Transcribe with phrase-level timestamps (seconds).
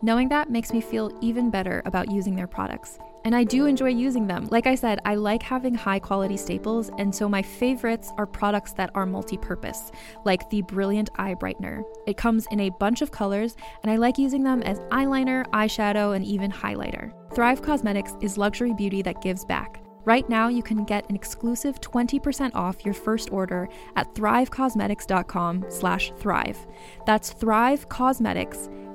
[0.00, 2.98] Knowing that makes me feel even better about using their products.
[3.24, 4.46] And I do enjoy using them.
[4.48, 8.72] Like I said, I like having high quality staples, and so my favorites are products
[8.74, 9.90] that are multi purpose,
[10.24, 11.82] like the Brilliant Eye Brightener.
[12.06, 16.14] It comes in a bunch of colors, and I like using them as eyeliner, eyeshadow,
[16.14, 17.12] and even highlighter.
[17.34, 19.82] Thrive Causemetics is luxury beauty that gives back.
[20.04, 26.12] Right now, you can get an exclusive 20% off your first order at thrivecausemetics.com slash
[26.16, 26.66] thrive.
[27.04, 27.86] That's Thrive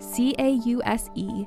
[0.03, 1.43] Causemetics, C-A-U-S-E-M-E-T-I-C-S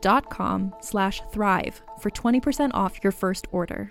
[0.00, 3.90] dot com slash thrive for 20% off your first order.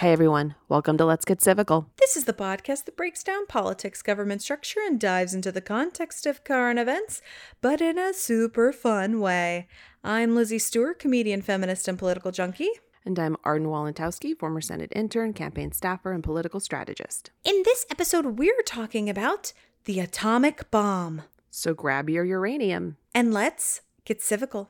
[0.00, 1.84] Hey everyone, welcome to Let's Get Civical.
[1.98, 6.24] This is the podcast that breaks down politics, government structure, and dives into the context
[6.24, 7.20] of current events,
[7.60, 9.68] but in a super fun way.
[10.02, 12.70] I'm Lizzie Stewart, comedian, feminist, and political junkie.
[13.04, 17.30] And I'm Arden Walentowski, former Senate intern, campaign staffer, and political strategist.
[17.44, 19.52] In this episode, we're talking about
[19.84, 21.24] the atomic bomb.
[21.50, 22.96] So grab your uranium.
[23.14, 24.68] And let's get civical.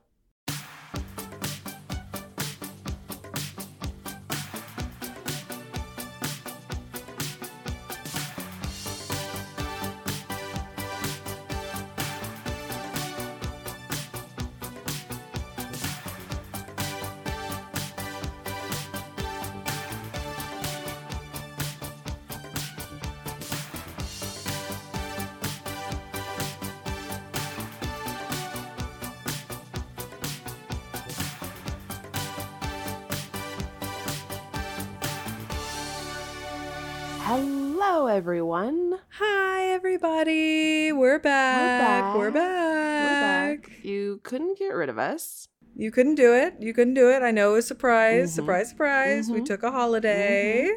[45.81, 46.57] You couldn't do it.
[46.61, 47.23] You couldn't do it.
[47.23, 48.33] I know it was a surprise.
[48.33, 48.35] Mhm.
[48.35, 49.31] Surprise, surprise.
[49.31, 49.47] We Mhm.
[49.47, 50.69] took a holiday.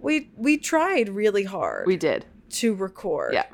[0.00, 2.24] We we tried really hard We did.
[2.60, 3.32] to record.
[3.34, 3.46] Yeah.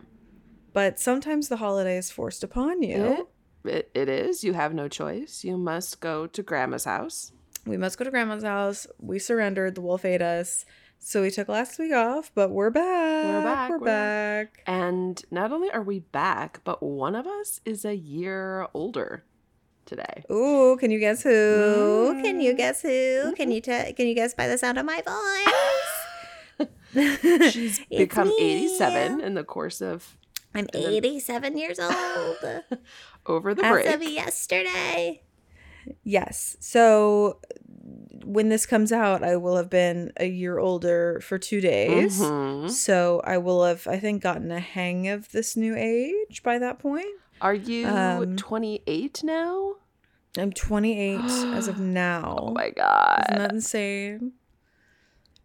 [0.74, 3.26] But sometimes the holiday is forced upon you.
[3.64, 4.44] It, it, it is.
[4.44, 5.42] You have no choice.
[5.42, 7.32] You must go to Grandma's house.
[7.64, 8.86] We must go to grandma's house.
[8.98, 9.74] We surrendered.
[9.76, 10.66] The wolf ate us.
[10.98, 13.24] So we took last week off, but we're back.
[13.24, 14.62] We're back, We're we're back.
[14.66, 19.24] And not only are we back, but one of us is a year older
[19.86, 20.24] today.
[20.30, 21.30] Ooh, can you guess who?
[22.14, 22.22] Mm.
[22.22, 23.32] Can you guess who?
[23.36, 26.68] Can you te- can you guess by the sound of my voice?
[27.52, 28.64] She's become me.
[28.66, 30.16] 87 in the course of
[30.54, 32.36] I'm then- 87 years old.
[33.26, 33.86] over the As break.
[33.86, 35.22] of yesterday.
[36.04, 36.56] Yes.
[36.60, 37.38] So
[38.24, 42.20] when this comes out, I will have been a year older for two days.
[42.20, 42.70] Mhm.
[42.70, 46.78] So I will have, I think, gotten a hang of this new age by that
[46.78, 47.06] point.
[47.42, 49.74] Are you Um, 28 now?
[50.38, 51.20] I'm 28
[51.54, 52.36] as of now.
[52.40, 53.24] Oh my god.
[53.28, 54.32] Isn't that insane?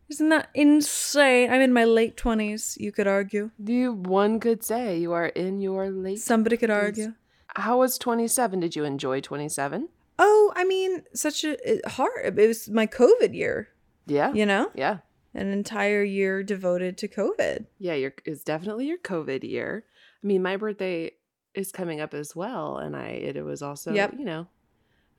[0.10, 1.52] Isn't that insane?
[1.52, 3.52] I'm in my late 20s, you could argue.
[3.62, 6.74] you one could say you are in your late Somebody could 20s.
[6.84, 7.14] argue.
[7.56, 8.60] How was 27?
[8.62, 9.90] Did you enjoy 27?
[10.20, 11.58] Oh, I mean, such a
[11.88, 12.38] hard.
[12.40, 13.70] It was my COVID year.
[14.06, 14.32] Yeah.
[14.34, 15.00] You know, Yeah.
[15.34, 17.66] an entire year devoted to COVID.
[17.80, 19.84] Yeah, your it's definitely your COVID year.
[20.24, 21.12] I mean, my birthday
[21.54, 24.16] is coming up as well, and I it, was also Yep.
[24.20, 24.48] you know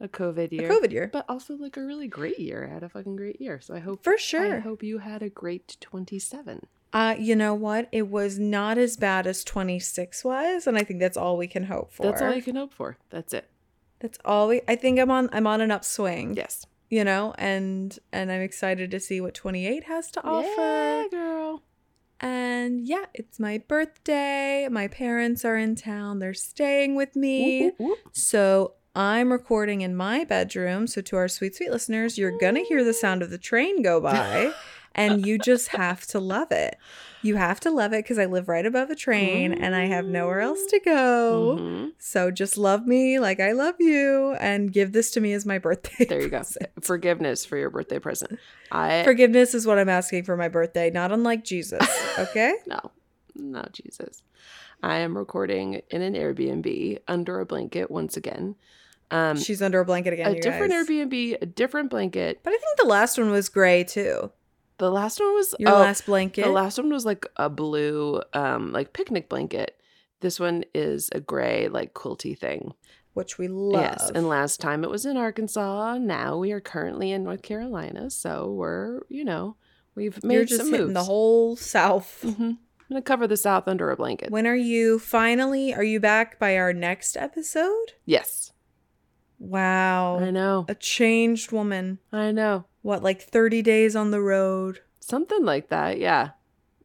[0.01, 1.11] a COVID year, A COVID year.
[1.13, 2.67] but also like a really great year.
[2.71, 4.57] I had a fucking great year, so I hope For sure.
[4.57, 6.67] I hope you had a great twenty seven.
[6.93, 7.87] Uh, you know what?
[7.93, 11.65] It was not as bad as 26 was, and I think that's all we can
[11.65, 12.05] hope for.
[12.05, 12.97] That's all you can hope for.
[13.11, 13.51] That's it.
[14.01, 16.35] That's all we I think I'm on I'm on an upswing.
[16.37, 16.65] Yes.
[16.89, 20.47] You know, and and I'm excited to see what 28 has to offer.
[20.49, 21.28] Yeah, girl.
[22.21, 24.69] And yeah, it's my birthday.
[24.71, 26.19] My parents are in town.
[26.19, 27.65] They're staying with me.
[27.65, 27.99] Whoop, whoop, whoop.
[28.13, 30.87] So I'm recording in my bedroom.
[30.87, 33.83] So to our sweet, sweet listeners, you're going to hear the sound of the train
[33.83, 34.53] go by.
[34.95, 36.77] and you just have to love it.
[37.23, 40.05] You have to love it because I live right above a train and I have
[40.07, 41.57] nowhere else to go.
[41.61, 41.93] Mhm.
[41.99, 45.59] So just love me like I love you and give this to me as my
[45.59, 46.05] birthday.
[46.09, 46.43] There you go.
[46.81, 48.39] Forgiveness for your birthday present.
[48.71, 51.87] I Forgiveness is what I'm asking for my birthday, not unlike Jesus.
[52.19, 52.55] Okay?
[52.67, 52.81] no,
[53.37, 54.23] no, Jesus.
[54.83, 58.55] I am recording in an Airbnb under a blanket once again.
[59.11, 60.35] Um, She's under a blanket again.
[60.35, 60.87] a different guys.
[60.89, 62.41] Airbnb, a different blanket.
[62.43, 64.31] But I think the last one was gray too.
[64.79, 66.45] The last one was Your oh, last blanket.
[66.45, 69.81] The last one was like a blue, um, like picnic blanket.
[70.21, 72.75] This one is a gray, like quilty thing.
[73.15, 73.83] which we love.
[73.83, 74.11] Yes.
[74.15, 75.99] And last time it was in Arkansas.
[75.99, 78.11] Now we are currently in North Carolina.
[78.11, 79.57] So we're, you know,
[79.97, 80.95] we've made You're just some moves.
[80.95, 82.21] the whole South.
[82.23, 82.53] hmm
[82.91, 84.31] I'm gonna cover the South under a blanket.
[84.31, 85.75] When are you finally?
[85.75, 87.93] Are you back by our next episode?
[88.07, 88.53] yes,
[89.39, 90.19] Wow.
[90.19, 90.65] I know.
[90.69, 91.99] A changed woman.
[92.13, 92.65] I know.
[92.89, 94.81] What, like 30 days on the road?
[94.99, 95.99] Something like that.
[95.99, 96.31] Yeah,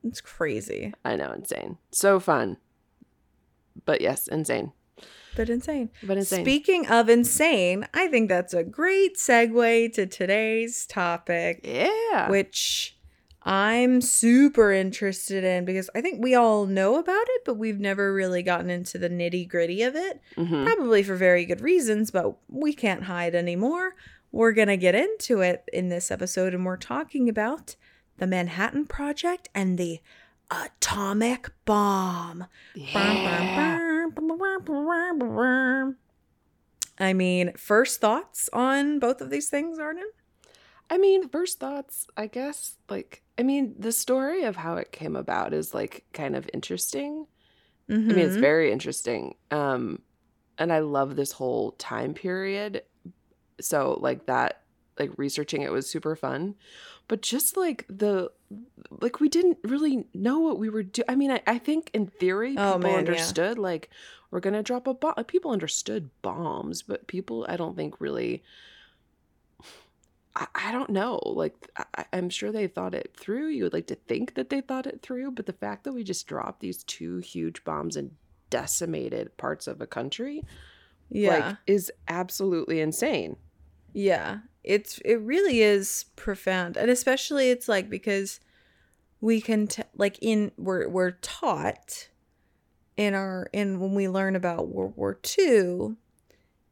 [0.03, 1.31] It's crazy, I know.
[1.31, 1.77] Insane.
[1.93, 2.57] So fun.
[3.85, 4.73] But yes, insane.
[5.37, 5.91] but insane.
[6.03, 6.43] But insane.
[6.43, 12.29] Speaking of insane, I think that's a great segue to today's topic, yeah.
[12.29, 12.97] which
[13.43, 18.13] I'm super interested in because I think we all know about it, but we've never
[18.13, 20.19] really gotten into the nitty gritty of it.
[20.35, 20.65] Mhm.
[20.65, 23.95] Probably for very good reasons, but we can't hide anymore.
[24.33, 27.75] We're going to get into it in this episode, and we're talking about
[28.17, 29.99] the Manhattan Project and the
[30.49, 32.45] atomic bomb.
[32.73, 32.91] Yeah.
[36.99, 40.09] I mean, first thoughts on both of these things, Arden?
[40.89, 45.15] I mean, first thoughts, I guess, like, I mean, the story of how it came
[45.15, 47.27] about is like kind of interesting.
[47.89, 48.41] I mean, it's Mhm.
[48.41, 49.35] very interesting.
[49.51, 50.01] Um,
[50.57, 52.83] and I love this whole time period.
[53.63, 54.61] So, like, that,
[54.99, 56.55] like, researching it was super fun.
[57.07, 58.31] But just like the,
[59.01, 61.05] like, we didn't really know what we were doing.
[61.09, 62.97] I mean, I, I think in theory, oh, people Oh, man, yeah.
[62.97, 63.89] understood, like,
[64.31, 65.15] we're going to drop a bomb.
[65.25, 68.43] People understood bombs, but people, I don't think really.
[70.35, 71.21] I, I don't know.
[71.23, 73.49] Like, I, I'm sure they thought it through.
[73.49, 76.03] You would like to think that they thought it through, but the fact that we
[76.03, 78.11] just dropped these two huge bombs and
[78.49, 80.43] decimated parts of a country,
[81.09, 81.29] yeah.
[81.29, 83.35] like, is absolutely insane.
[83.93, 88.39] Yeah, it's it really is profound, and especially it's like because
[89.21, 92.09] we can t- like in we're we're taught
[92.97, 95.95] in our in when we learn about World War II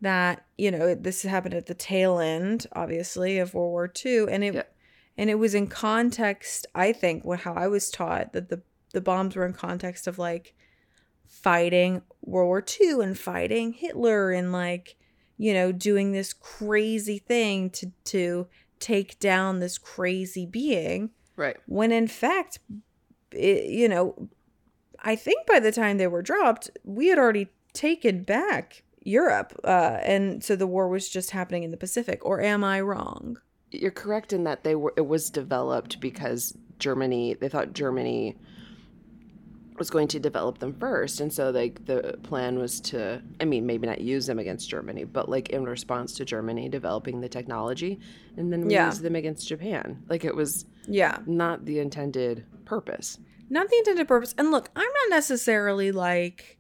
[0.02, 4.44] that you know this happened at the tail end, obviously, of World War II, and
[4.44, 4.76] it Yep.
[5.18, 6.66] and it was in context.
[6.74, 8.62] I think what how I was taught that the
[8.94, 10.54] the bombs were in context of like
[11.28, 14.98] fighting World War II and fighting Hitler and like
[15.42, 18.48] you know doing this crazy thing to to
[18.80, 21.58] take down this crazy being Right.
[21.66, 22.60] when in fact
[23.32, 24.30] it, you know
[25.04, 29.98] I think by the time they were dropped we had already taken back Europe uh
[30.04, 33.38] and so the war was just happening in the Pacific or am I wrong
[33.72, 34.94] You're correct in that they were.
[34.96, 37.36] It was developed because Germany.
[37.40, 38.36] They thought Germany
[39.82, 43.22] was going to develop them first, and so like the plan was to.
[43.42, 47.16] I mean, maybe not use them against Germany, but like in response to Germany developing
[47.22, 48.00] the technology,
[48.38, 48.86] and then we Yeah.
[48.88, 49.86] use them against Japan.
[50.12, 52.36] Like it was yeah not the intended
[52.66, 53.18] purpose.
[53.50, 54.34] not the intended purpose.
[54.38, 56.58] And look, I'm not necessarily like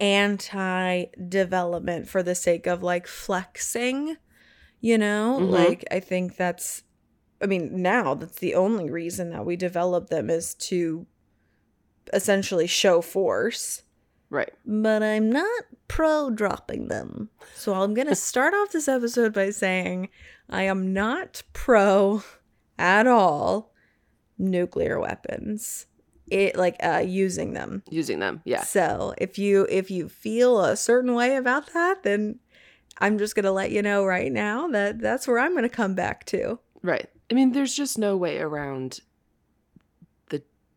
[0.00, 4.16] anti development for the sake of like flexing,
[4.80, 5.38] you know?
[5.40, 5.50] Mhm.
[5.50, 6.82] Like, I think that's,
[7.42, 11.06] I mean, now that's the only reason that we develop them is to
[12.12, 13.82] essentially show force.
[14.30, 14.52] Right.
[14.66, 17.30] But I'm not pro dropping them.
[17.54, 20.08] So I'm going to start off this episode by saying
[20.48, 22.22] I am not pro
[22.78, 23.72] at all
[24.38, 25.86] nuclear weapons.
[26.30, 27.82] It like uh using them.
[27.90, 28.42] Using them.
[28.44, 28.62] Yeah.
[28.62, 32.38] So if you if you feel a certain way about that, then
[33.00, 35.68] I'm just going to let you know right now that that's where I'm going to
[35.68, 36.58] come back to.
[36.82, 37.08] Right.
[37.30, 39.00] I mean, there's just no way around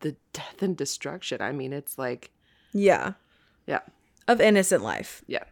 [0.02, 1.40] the death and destruction.
[1.40, 2.30] I mean, it's like
[2.72, 3.14] Yeah.
[3.66, 3.80] Yeah.
[4.28, 5.22] Of innocent life.
[5.26, 5.44] yeah,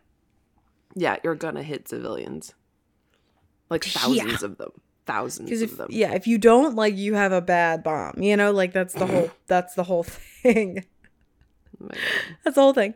[0.94, 2.54] Yeah, you're gonna hit civilians,
[3.68, 4.00] like Yeah.
[4.02, 4.70] thousands of them,
[5.06, 5.88] thousands Because of them.
[5.90, 8.22] yeah, if you don't like you have a bad bomb.
[8.22, 10.84] You know, like that's the whole that's the whole thing.
[11.82, 11.88] Oh.
[12.44, 12.92] That's the whole thing.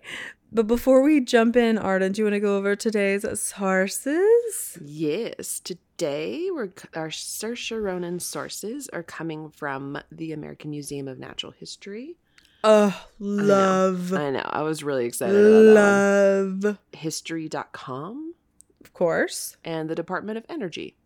[0.52, 4.78] But before we jump in, Arden, do you want to go over today's sources?
[4.84, 11.52] Yes, today we're our Saoirse Ronan sources are coming from the American Museum of Natural
[11.52, 12.16] History.
[12.62, 14.12] Oh, love.
[14.14, 16.60] I know, I was really excited about that one.
[16.60, 16.78] Love.
[16.92, 18.34] History.com
[18.82, 19.56] Of course.
[19.64, 20.96] and the Department of Energy.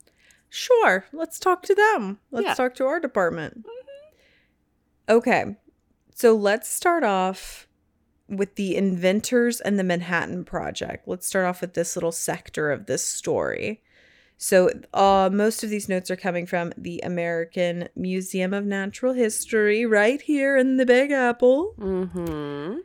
[0.49, 1.04] Sure.
[1.12, 2.21] Let's talk to them.
[2.30, 2.54] Let's Yeah.
[2.54, 3.59] talk to our department.
[3.66, 5.12] Mm-hmm.
[5.16, 5.57] Okay.
[6.14, 7.66] So let's start off
[8.28, 11.09] with the inventors and the Manhattan Project.
[11.09, 13.83] Let's start off with this little sector of this story.
[14.40, 19.85] So, uh, most of these notes are coming from the American Museum of Natural History,
[19.85, 21.75] right here in the Big Apple.
[21.76, 22.78] Mm-hmm.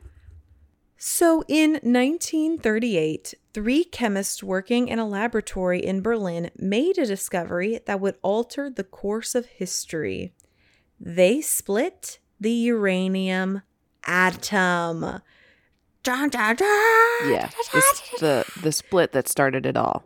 [0.96, 8.00] So, in 1938, three chemists working in a laboratory in Berlin made a discovery that
[8.00, 10.32] would alter the course of history.
[10.98, 13.62] They split the uranium
[14.04, 15.20] atom.
[16.02, 17.30] Dun, dun, dun.
[17.30, 20.04] Yeah, this, the the split that started it all,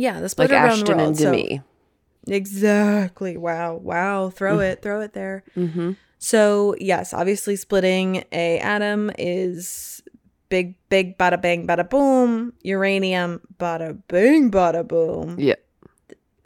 [0.00, 1.08] Yeah, the split like around Ashton the world.
[1.08, 3.36] and so- exactly.
[3.36, 3.74] Wow.
[3.74, 4.30] Wow.
[4.30, 4.80] Throw it.
[4.82, 5.44] Throw it there.
[5.56, 5.92] Mm-hmm.
[6.18, 10.02] So, yes, obviously splitting a atom is
[10.48, 12.52] big big bada bang bada boom.
[12.62, 15.36] Uranium bada bang bada boom.
[15.38, 15.56] Yeah.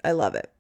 [0.05, 0.51] I love it.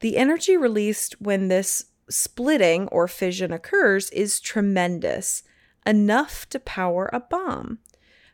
[0.00, 5.42] The energy released when this splitting or fission occurs is tremendous,
[5.86, 7.78] enough to power a bomb.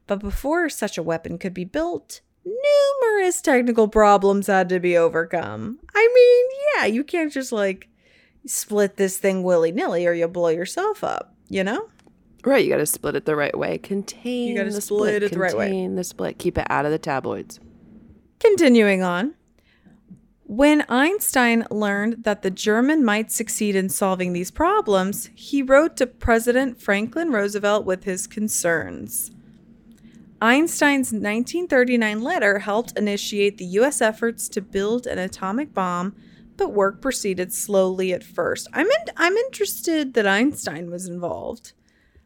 [0.07, 5.79] But before such a weapon could be built, numerous technical problems had to be overcome.
[5.95, 7.89] I mean, yeah, you can't just like
[8.47, 11.89] split this thing willy nilly or you'll blow yourself up, you know?
[12.45, 13.79] Right, you got to split it the right way.
[13.79, 14.49] Contain.
[14.49, 15.67] You gotta the split it the right way.
[15.67, 16.39] Contain the split.
[16.39, 17.61] Keep it out of the tabloids.
[18.39, 19.35] Continuing on.
[20.45, 26.07] When Einstein learned that the German might succeed in solving these problems, he wrote to
[26.07, 29.31] President Franklin Roosevelt with his concerns.
[30.41, 34.01] Einstein's 1939 letter helped initiate the U.S.
[34.01, 36.15] efforts to build an atomic bomb,
[36.57, 38.69] but work proceeded slowly at first.
[38.73, 41.73] I'm in, I'm interested that Einstein was involved.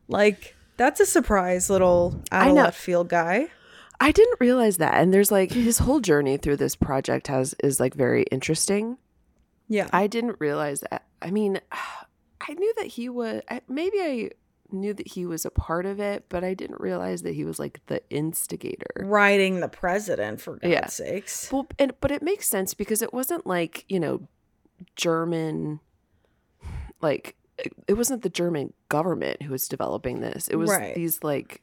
[0.09, 2.63] Like that's a surprise, little out I of know.
[2.65, 3.49] left field guy.
[4.01, 7.79] I didn't realize that, and there's like his whole journey through this project has is
[7.79, 8.99] like very interesting.
[9.69, 11.05] Yeah, I didn't realize that.
[11.23, 11.61] I mean,
[12.41, 13.43] I knew that he was.
[13.69, 14.31] Maybe I
[14.73, 17.59] knew that he was a part of it, but I didn't realize that he was
[17.59, 19.05] like the instigator.
[19.05, 20.87] writing the president for God's Yeah.
[20.87, 21.51] sakes.
[21.53, 24.27] Well, and but it makes sense because it wasn't like you know,
[24.97, 25.81] German,
[27.01, 30.49] like it, it wasn't the German government who was developing this.
[30.49, 30.95] It was Right.
[30.95, 31.61] these like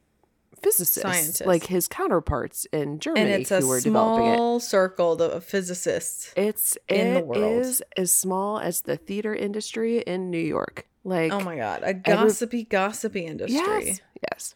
[0.62, 1.42] physicists, Scientists.
[1.46, 4.36] like his counterparts in Germany And it's a who were developing it.
[4.36, 6.34] small circle of physicists.
[6.36, 7.62] It's in the world.
[7.66, 10.86] is as small as the theater industry in New York.
[11.04, 13.56] Like Oh my god, a gossipy, gossipy industry.
[13.56, 14.02] yes,
[14.32, 14.56] yes.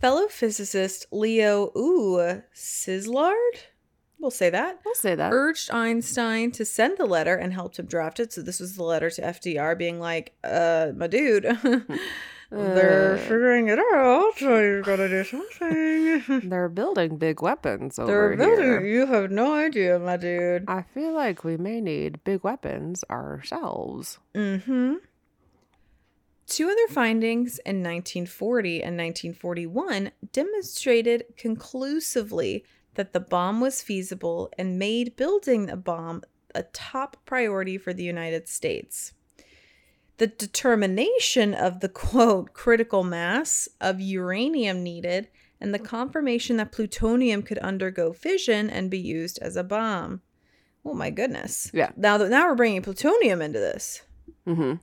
[0.00, 3.56] Fellow physicist Leo Ooh Szilard,
[4.18, 5.32] we'll say that, I'll say that.
[5.32, 8.32] urged Einstein to send the letter and helped him draft it.
[8.32, 11.44] So this was the letter to FDR being like, uh, my dude,
[12.50, 13.18] they're Uh.
[13.18, 16.40] figuring it out, so you gotta do something.
[16.50, 18.84] They're building big weapons over they're building here.
[18.84, 20.64] you have no idea, my dude.
[20.68, 24.18] I feel like we may need big weapons ourselves.
[24.34, 24.94] Mm-hmm.
[26.46, 34.78] Two other findings in 1940 and 1941 demonstrated conclusively that the bomb was feasible and
[34.78, 36.22] made building a bomb
[36.54, 39.12] a top priority for the United States.
[40.18, 45.28] The determination of the quote critical mass of uranium needed
[45.60, 50.20] and the confirmation that plutonium could undergo fission and be used as a bomb.
[50.84, 51.70] Oh my goodness.
[51.74, 51.90] Yeah.
[51.96, 54.02] Now that now we're bringing plutonium into this.
[54.46, 54.74] Mm-hmm.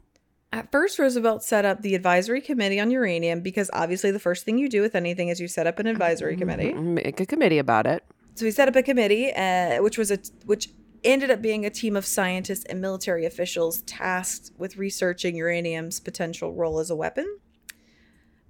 [0.53, 4.58] At first, Roosevelt set up the Advisory Committee on Uranium because obviously the first thing
[4.58, 6.74] you do with anything is you set up an advisory committee.
[6.74, 8.03] Make a committee about it.
[8.36, 10.70] So he set up a committee, uh, which was a which
[11.03, 16.53] ended up being a team of scientists and military officials tasked with researching uranium's potential
[16.53, 17.39] role as a weapon.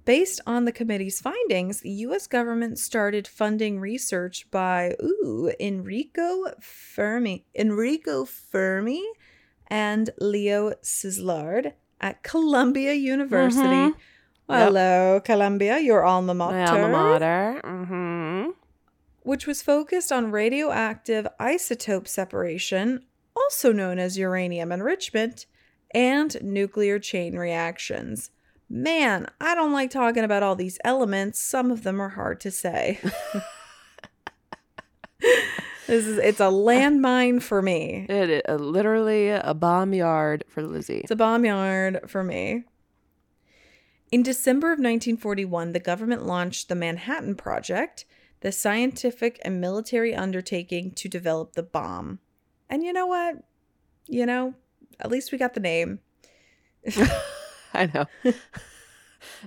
[0.04, 2.26] Based on the committee's findings, the U.S.
[2.26, 9.04] government started funding research by ooh Enrico Fermi, Enrico Fermi,
[9.68, 13.62] and Leo Szilard at Columbia University.
[13.62, 13.94] Mhm.
[14.48, 17.60] Hello, Columbia, your alma mater My alma mater.
[17.64, 18.50] Mm-hmm.
[19.22, 23.04] which was focused on radioactive isotope separation
[23.36, 25.46] also known as uranium enrichment,
[25.94, 28.30] and nuclear chain reactions.
[28.68, 31.38] Man, I don't like talking about all these elements.
[31.38, 32.98] Some of them are hard to say.
[35.86, 38.06] this is it's a landmine for me.
[38.08, 41.00] It is uh, literally a bomb yard for Lizzie.
[41.00, 42.64] It's a bomb yard for me.
[44.10, 48.04] In December of 1941, the government launched the Manhattan Project,
[48.40, 52.18] the scientific and military undertaking to develop the bomb.
[52.68, 53.36] And you know what?
[54.06, 54.54] You know,
[55.00, 56.00] at least we got the name.
[57.74, 58.06] I know.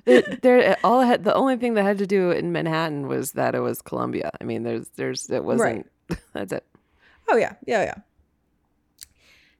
[0.05, 3.55] There- there, all had, the only thing that had to do in Manhattan was that
[3.55, 4.31] it was Columbia.
[4.39, 5.89] I mean, there's, there's, it wasn't.
[6.33, 6.65] That's it.
[7.27, 7.95] Oh, yeah, yeah, yeah.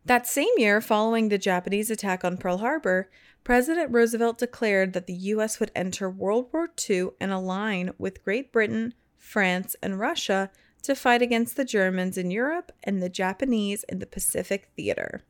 [0.06, 3.10] That same year, following the Japanese attack on Pearl Harbor,
[3.44, 5.60] President Roosevelt declared that the U.S.
[5.60, 10.52] would enter World War II and align with Great Britain, France, and Russia
[10.84, 15.24] to fight against the Germans in Europe and the Japanese in the Pacific Theater.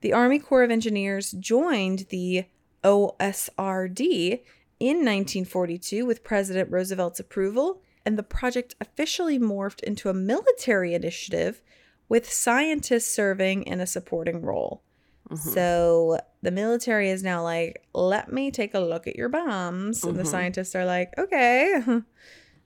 [0.00, 2.44] The Army Corps of Engineers joined the
[2.84, 4.42] OSRD
[4.80, 11.62] in 1942 with President Roosevelt's approval, and the project officially morphed into a military initiative
[12.08, 14.82] with scientists serving in a supporting role.
[15.30, 15.38] Mhm.
[15.38, 20.04] So the military is now like, let me take a look at your bombs.
[20.04, 20.26] And the Mhm.
[20.26, 21.74] scientists are like, okay,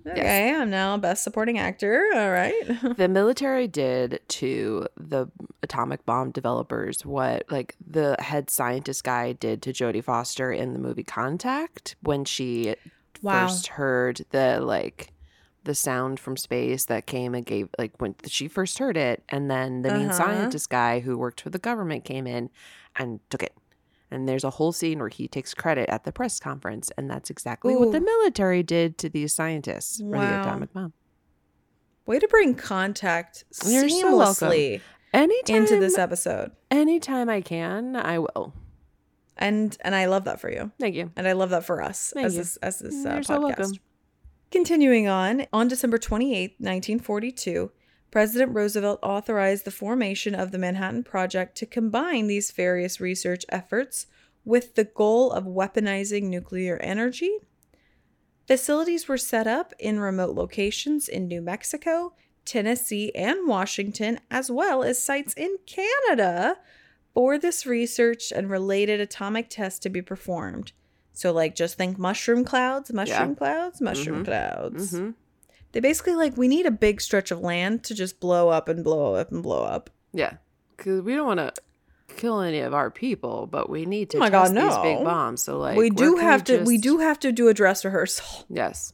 [0.06, 2.06] okay, I'm now best supporting actor.
[2.14, 2.54] All right.
[2.96, 5.26] the military did to the
[5.62, 10.78] atomic bomb developers what like the head scientist guy did to Jodie Foster in the
[10.78, 12.74] movie Contact when she
[13.22, 13.46] Wow.
[13.46, 15.12] first heard the like
[15.66, 19.50] the sound from space that came and gave like when she first heard it and
[19.50, 20.16] then the main Uh-huh.
[20.16, 22.48] scientist guy who worked for the government came in
[22.96, 23.54] and took it
[24.10, 27.28] and there's a whole scene where he takes credit at the press conference and that's
[27.30, 30.92] exactly what the military did to these scientists for the atomic bomb
[32.06, 34.80] Way to bring contact You're so seamlessly
[35.12, 36.52] anytime into this episode.
[36.70, 38.52] anytime i can i will
[39.36, 40.70] And and I love that for you.
[40.80, 42.40] thank you And I love that for us Thank as you.
[42.40, 43.26] this as this uh, You're podcast.
[43.26, 43.72] so welcome.
[44.50, 47.72] Continuing on, on December 28, 1942,
[48.10, 54.06] President Roosevelt authorized the formation of the Manhattan Project to combine these various research efforts
[54.44, 57.38] with the goal of weaponizing nuclear energy.
[58.46, 64.84] Facilities were set up in remote locations in New Mexico, Tennessee, and Washington, as well
[64.84, 66.56] as sites in Canada
[67.12, 70.70] for this research and related atomic tests to be performed.
[71.16, 74.24] So, like, just think mushroom clouds, mushroom clouds, mushroom Mhm.
[74.26, 74.90] clouds.
[74.90, 75.10] hmm
[75.72, 78.84] They basically like we need a big stretch of land to just blow up and
[78.84, 79.88] blow up and blow up.
[80.12, 80.34] yeah
[80.76, 81.52] because we don't want to
[82.16, 85.04] kill any of our people but we need to Oh my God, test these big
[85.04, 86.62] bombs so like we do have to.
[86.64, 88.44] We do have to do a dress rehearsal.
[88.48, 88.92] yes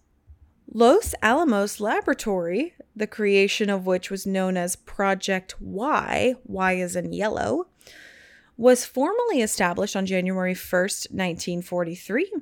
[0.75, 7.13] Los Alamos Laboratory, the creation of which was known as Project Y, Y is in
[7.13, 7.67] yellow,
[8.57, 12.33] was formally established on January 1st, 1943.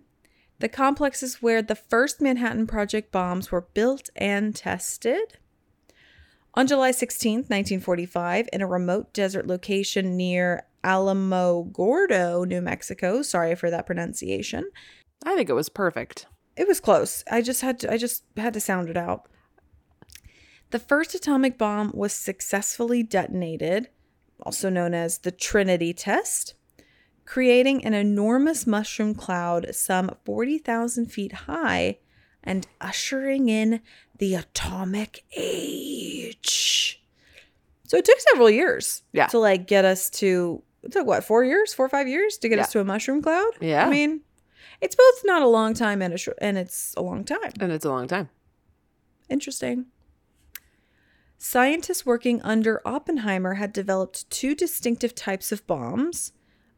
[0.59, 5.39] The complex is where the first Manhattan Project bombs were built and tested.
[6.55, 13.71] On July 16th, 1945, in a remote desert location near Alamogordo, New Mexico, sorry for
[13.71, 14.71] that pronunciation,
[15.25, 16.27] i think it was perfect
[16.61, 17.25] it was close.
[17.31, 19.27] I just had to I just had to sound it out.
[20.73, 23.89] The first atomic bomb was successfully detonated,
[24.43, 26.55] also known as the Trinity test,
[27.25, 31.99] creating an enormous mushroom cloud some 40,000 feet high
[32.43, 33.81] and ushering in
[34.19, 37.03] the atomic age.
[37.87, 39.27] So it took several years Yeah.
[39.29, 42.49] to like get us to it took what, 4 years, 4 or 5 years to
[42.49, 43.51] get us to a mushroom cloud?
[43.61, 43.87] Yeah.
[43.87, 44.23] I mean,
[44.81, 47.53] it's both not a long time and a short, and it's a long time.
[47.61, 48.31] and it's a long time
[49.29, 49.87] Interesting.
[51.43, 56.33] Scientists working under Oppenheimer had developed two distinctive types of bombs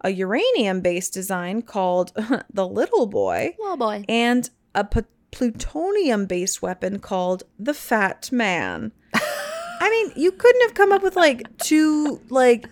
[0.05, 2.13] a uranium based design called
[2.53, 5.01] the Little Boy, oh boy and a p-
[5.33, 8.93] plutonium based weapon called the Fat Man.
[9.15, 12.69] I mean, you couldn't have come up with like two, like,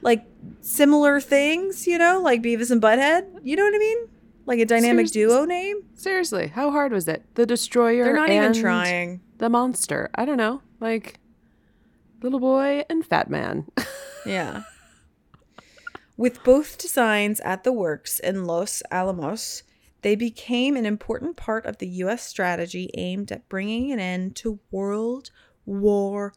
[0.00, 0.24] like
[0.62, 3.40] similar things, you know, like Beavis and Butthead.
[3.42, 3.98] You know what I mean?
[4.48, 5.34] Like a dynamic Seriously.
[5.36, 5.76] duo name.
[5.94, 9.20] seriously how hard was it the destroyer They're not even and trying.
[9.36, 11.20] the monster i don't know like
[12.22, 13.66] little boy and fat man
[14.26, 14.62] Yeah.
[16.16, 19.62] With both designs at the works in Los Alamos,
[20.02, 22.24] they became an important part of the U.S.
[22.26, 25.30] strategy aimed at bringing an end to World
[25.64, 26.34] War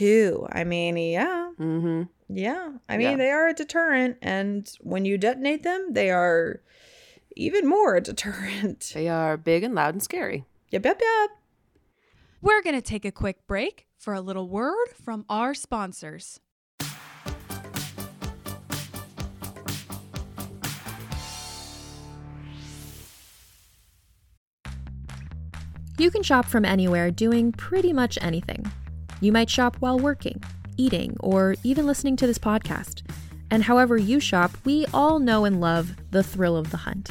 [0.00, 0.34] II.
[0.50, 2.70] I mean, yeah, mm-hmm yeah.
[2.88, 3.16] I mean, Yeah.
[3.16, 6.60] they are a deterrent, and when you detonate them, they are
[7.36, 8.90] even more a deterrent.
[8.94, 10.44] They are big and loud and scary.
[10.70, 11.30] Yep, yep, yep.
[12.42, 16.40] We're going to take a quick break for a little word from our sponsors.
[25.98, 28.70] You can shop from anywhere doing pretty much anything.
[29.22, 30.42] You might shop while working,
[30.76, 33.02] eating, or even listening to this podcast.
[33.50, 37.10] And however you shop, we all know and love the thrill of the hunt.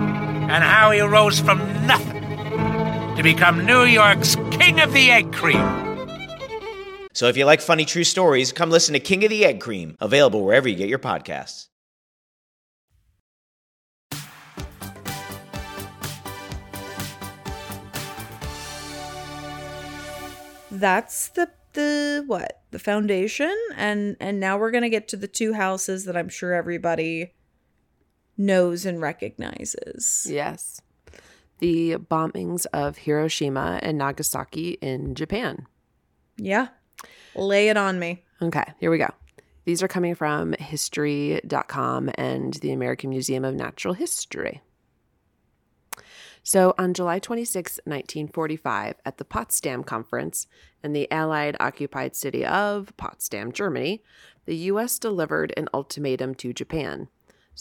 [0.51, 2.21] and how he rose from nothing
[3.15, 5.57] to become New York's King of the Egg Cream.
[7.13, 9.95] So if you like funny true stories, come listen to King of the Egg Cream,
[10.01, 11.69] available wherever you get your podcasts.
[20.69, 22.61] That's the the what?
[22.71, 26.27] The foundation and and now we're going to get to the two houses that I'm
[26.27, 27.31] sure everybody
[28.37, 30.27] knows and recognizes.
[30.29, 30.81] Yes.
[31.59, 35.67] The bombings of Hiroshima and Nagasaki in Japan.
[36.37, 36.69] Yeah.
[37.35, 38.23] Lay it on me.
[38.41, 39.09] Okay, here we go.
[39.65, 44.61] These are coming from history.com and the American Museum of Natural History.
[46.43, 50.47] So, on July 26, 1945, at the Potsdam Conference
[50.83, 54.01] in the Allied occupied city of Potsdam, Germany,
[54.45, 54.97] the U.S.
[54.97, 57.09] delivered an ultimatum to Japan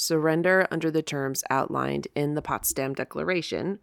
[0.01, 3.79] surrender under the terms outlined in the Potsdam Declaration,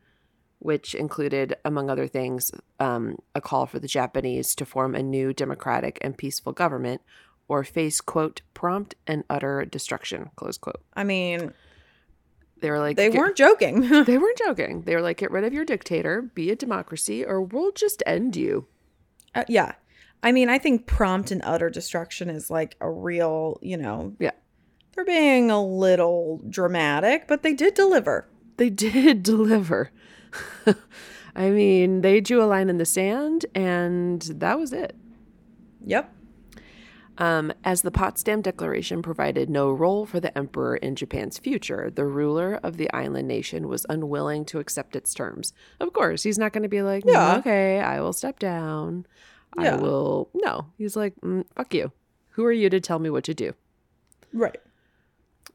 [0.59, 5.31] which included, among other things, um, a call for the Japanese to form a new
[5.33, 7.01] democratic and peaceful government
[7.47, 10.81] or face, quote, prompt and utter destruction, close quote.
[10.95, 11.53] I mean,
[12.59, 13.81] They were like, they weren't joking.
[14.05, 14.81] They weren't joking.
[14.81, 18.35] They were like, get rid of your dictator, be a democracy, or we'll just end
[18.35, 18.65] you.
[19.35, 19.73] Uh, yeah.
[20.23, 24.31] I mean, I think prompt and utter destruction is like a real, you know, Yeah.
[24.97, 28.27] They're being a little dramatic, but they did deliver.
[28.57, 29.91] They did deliver.
[31.35, 34.95] I mean, they drew a line in the sand, and that was it.
[35.85, 36.11] Yep.
[37.19, 42.05] Um, as the Potsdam Declaration provided no role for the emperor in Japan's future, the
[42.05, 45.53] ruler of the island nation was unwilling to accept its terms.
[45.79, 47.37] Of course, he's not going to be like, "Mm, Yeah.
[47.37, 49.05] okay, I will step down.
[49.59, 49.75] Yeah.
[49.75, 50.29] I will.
[50.35, 51.91] No, he's like, mm, fuck you.
[52.31, 53.53] Who are you to tell me what to do?
[54.33, 54.59] Right.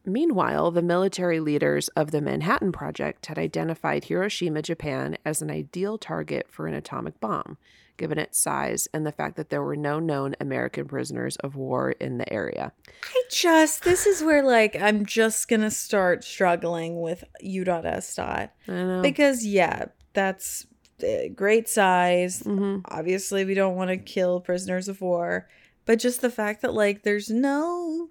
[0.04, 5.96] Meanwhile, the military leaders of the Manhattan Project had identified Hiroshima, Japan as an ideal
[5.98, 7.56] target for an atomic bomb,
[7.96, 11.92] given its size and the fact that there were no known American prisoners of war
[11.92, 12.72] in the area.
[13.04, 17.86] I just, this is where like I'm just going to start struggling with U dot
[17.86, 18.52] S dot.
[18.66, 19.02] I know.
[19.02, 20.66] Because, yeah, that's
[21.02, 22.42] uh, great size.
[22.42, 22.82] Mhm.
[22.86, 25.48] Obviously, we don't want to kill prisoners of war.
[25.84, 28.08] But just the fact that, like, there's no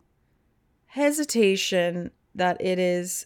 [0.92, 3.26] hesitation that it is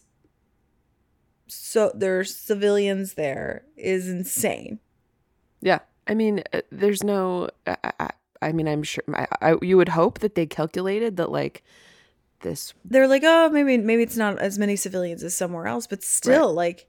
[1.47, 4.80] so there's civilians there is insane.
[5.62, 5.80] Yeah.
[6.08, 7.49] I mean, uh, there's no.
[7.65, 8.10] I, I,
[8.41, 9.04] I mean, I'm sure.
[9.13, 11.63] I, I, you would hope that they calculated that, like,
[12.41, 12.75] this.
[12.84, 16.54] They're like, oh, maybe maybe it's not as many civilians as somewhere else, but still,
[16.54, 16.88] like,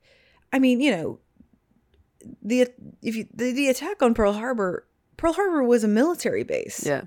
[0.53, 1.19] I mean, you know,
[2.43, 2.69] the
[3.03, 4.87] if you the, the attack on Pearl Harbor,
[5.17, 6.85] Pearl Harbor was a military base.
[6.85, 7.05] Yeah.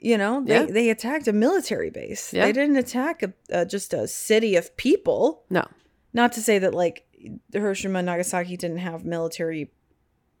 [0.00, 0.66] You know, they, Yeah.
[0.66, 2.32] they attacked a military base.
[2.32, 2.46] Yeah.
[2.46, 5.42] They didn't attack a, just a city of people.
[5.50, 5.66] No.
[6.12, 7.04] Not to say that like
[7.52, 9.70] Hiroshima and Nagasaki didn't have military,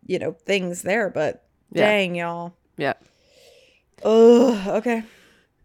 [0.06, 1.86] you know, things there, but Yeah.
[1.86, 2.54] dang y'all.
[2.76, 2.94] Yeah.
[4.04, 5.02] Oh, okay.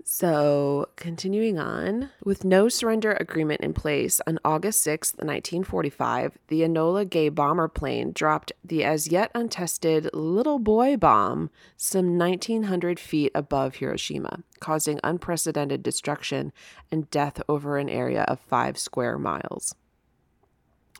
[0.05, 7.09] So, continuing on, with no surrender agreement in place, on August 6th, 1945, the Enola
[7.09, 13.75] Gay bomber plane dropped the as yet untested Little Boy bomb some 1,900 feet above
[13.75, 16.51] Hiroshima, causing unprecedented destruction
[16.91, 19.73] and death over an area of five square miles.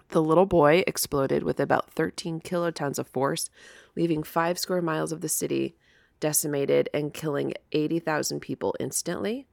[0.10, 3.50] The little boy exploded with about 13 kilotons of force,
[3.98, 5.76] leaving five square miles of the city
[6.20, 9.48] decimated and killing 80,000 people instantly.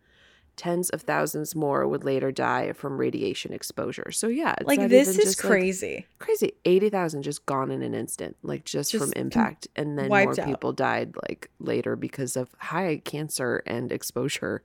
[0.57, 4.11] Tens of thousands more would later die from radiation exposure.
[4.11, 6.07] So, yeah, it's Like this is just, like- crazy.
[6.19, 6.53] crazy.
[6.67, 9.69] 80,000 just gone in an instant, like just, Just from impact.
[9.75, 10.47] And then more wiped out.
[10.47, 14.63] people died like later because of high cancer and exposure.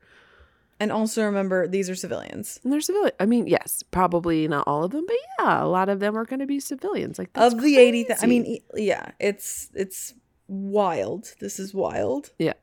[0.82, 2.60] And also remember, these are civilians.
[2.66, 3.14] And they're civilian.
[3.18, 6.26] I mean, yes, probably not all of them, but yeah, a lot of them are
[6.26, 7.18] going to be civilians.
[7.18, 10.14] Like of the eighty, th- I mean, yeah, it's it's
[10.48, 11.34] wild.
[11.40, 12.32] This is wild.
[12.40, 12.54] Yeah.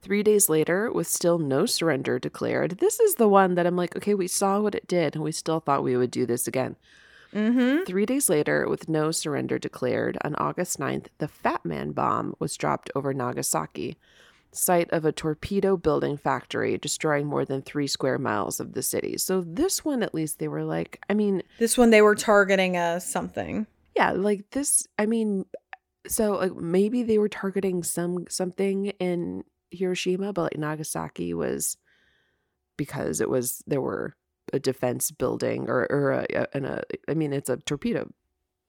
[0.00, 3.96] Three days later, with still no surrender declared, this is the one that I'm like,
[3.96, 6.74] okay, we saw what it did, and we still thought we would do this again.
[7.32, 7.84] Mm-hmm.
[7.84, 12.56] Three days later, with no surrender declared, on August 9th, the Fat Man bomb was
[12.56, 13.96] dropped over Nagasaki,
[14.50, 19.16] site of a torpedo building factory, destroying more than three square miles of the city.
[19.18, 22.76] So, this one, at least, they were like, I mean, This one they were targeting
[22.76, 23.66] uh something.
[23.96, 25.46] yeah, like this, I mean,
[26.06, 31.76] so like maybe they were targeting some something in Hiroshima, but like Nagasaki was
[32.76, 34.16] because it was there were
[34.52, 38.10] a defense building or or a, a, and a I mean it's a torpedo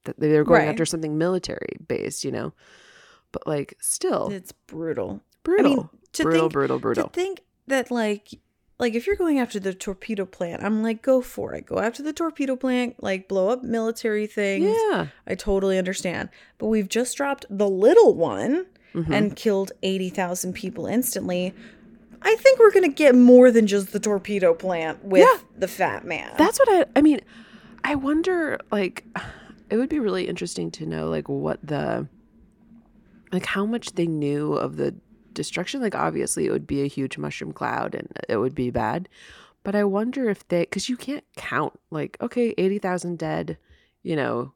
[0.04, 0.68] that they were going Right.
[0.68, 2.52] after something military based, you know.
[3.32, 5.20] But like still It's brutal.
[5.42, 5.88] brutal, I mean,
[6.22, 7.04] brutal, think, brutal, brutal.
[7.04, 8.28] To think that like
[8.78, 11.66] like if you're going after the torpedo plant, I'm like, go for it.
[11.66, 14.74] Go after the torpedo plant, like blow up military things.
[14.90, 15.06] Yeah.
[15.26, 16.28] I totally understand.
[16.58, 19.10] But we've just dropped the little one Mhm.
[19.12, 21.52] and killed 80,000 people instantly.
[22.22, 25.38] I think we're going to get more than just the torpedo plant with Yeah.
[25.58, 26.30] the fat man.
[26.38, 27.20] That's what I I mean,
[27.84, 29.04] I wonder like
[29.70, 32.08] it would be really interesting to know like what the
[33.32, 34.94] like how much they knew of the
[35.34, 35.80] destruction.
[35.80, 39.08] Like obviously it would be a huge mushroom cloud and it would be bad.
[39.62, 43.58] But I wonder if they cuz you can't count like okay, 80,000 dead,
[44.02, 44.52] you know,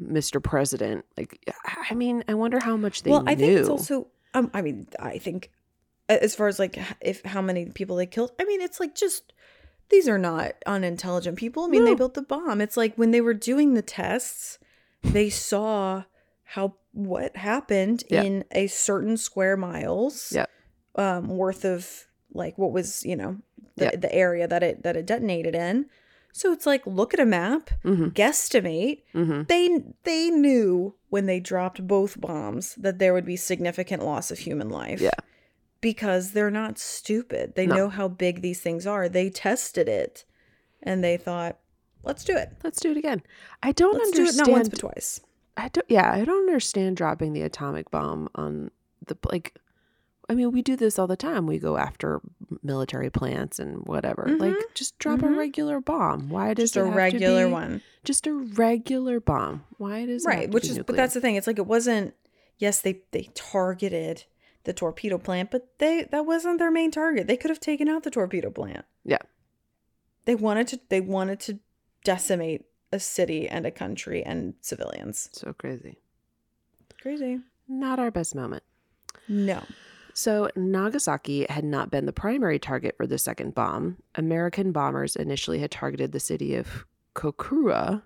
[0.00, 0.42] Mr.
[0.42, 1.04] President.
[1.16, 3.32] Like I mean, I wonder how much they well, knew.
[3.32, 5.50] I think it's also um I mean, I think
[6.08, 9.32] as far as like if how many people they killed, I mean, it's like just
[9.88, 11.64] these are not unintelligent people.
[11.64, 12.60] I mean, they built the bomb.
[12.60, 14.58] It's like when they were doing the tests,
[15.02, 16.04] they saw
[16.42, 18.22] how what happened Yeah.
[18.22, 20.50] in a certain square miles Yep.
[20.94, 23.36] um worth of like what was, you know,
[23.76, 23.96] the Yeah.
[23.96, 25.86] the area that it that it detonated in.
[26.32, 28.12] So it's like look at a map, Mhm.
[28.12, 29.02] guesstimate.
[29.14, 29.46] Mhm.
[29.48, 34.38] They they knew when they dropped both bombs that there would be significant loss of
[34.40, 35.00] human life.
[35.00, 35.10] Yeah.
[35.80, 37.54] Because they're not stupid.
[37.54, 37.74] They No.
[37.76, 39.08] know how big these things are.
[39.08, 40.24] They tested it
[40.82, 41.58] and they thought,
[42.02, 42.50] let's do it.
[42.64, 43.22] Let's do it again.
[43.62, 45.20] I don't Let's understand do it not once but twice.
[45.56, 45.86] I don't.
[45.88, 48.70] Yeah, I don't understand dropping the atomic bomb on
[49.06, 49.56] the like.
[50.28, 51.46] I mean, we do this all the time.
[51.46, 52.20] We go after
[52.62, 54.26] military plants and whatever.
[54.26, 54.74] Like, Mhm.
[54.74, 55.34] just drop Mhm.
[55.34, 56.28] a regular bomb.
[56.30, 57.82] Why does Just it a regular be one.
[58.02, 59.64] Just a regular bomb.
[59.78, 61.36] Why does Right, which is but that's the thing.
[61.36, 62.14] It's like it wasn't
[62.58, 64.24] yes, they they targeted
[64.64, 67.28] the torpedo plant, but they that wasn't their main target.
[67.28, 68.84] They could have taken out the torpedo plant.
[69.04, 69.18] yeah.
[70.24, 71.60] They wanted to they wanted to
[72.02, 75.28] decimate a city and a country and civilians.
[75.32, 75.98] So crazy.
[77.00, 77.40] Crazy.
[77.68, 78.62] Not our best moment.
[79.28, 79.62] No.
[80.14, 83.98] So, Nagasaki had not been the primary target for the second bomb.
[84.14, 88.02] American bombers initially had targeted the city of Kokura,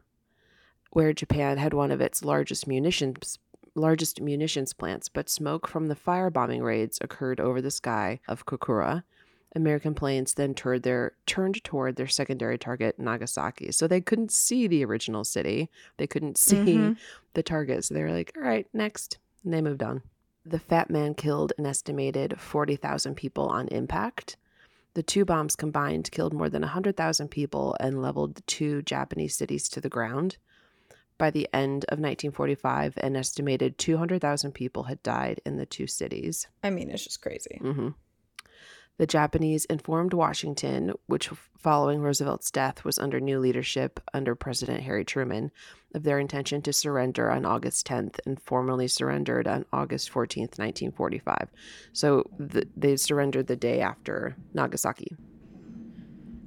[0.91, 3.39] where Japan had one of its largest munitions
[3.77, 9.05] largest munitions plants, but smoke from the firebombing raids occurred over the sky of Kokura.
[9.57, 13.73] American planes then turned their turned toward their secondary target, Nagasaki.
[13.73, 15.69] So they couldn't see the original city.
[15.97, 16.97] They couldn't see Mhm.
[17.35, 17.85] the target.
[17.85, 19.19] So they were like, all right, next.
[19.45, 20.03] And they moved on.
[20.47, 24.37] The Fat Man killed an estimated 40,000 people on impact.
[24.95, 29.81] The two bombs combined killed more than 100,000 people and leveled two Japanese cities to
[29.81, 30.37] the ground.
[31.19, 36.47] By the end of 1945, an estimated 200,000 people had died in the two cities.
[36.63, 37.59] I mean, it's just crazy.
[37.61, 37.89] hmm
[39.01, 45.07] The Japanese informed Washington, which following Roosevelt's death was under new leadership under President Harry
[45.07, 45.53] Truman,
[45.95, 51.49] of their intention to surrender on August 10th and formally surrendered on August 14th, 1945.
[51.95, 55.17] So th- they surrendered the day after Nagasaki.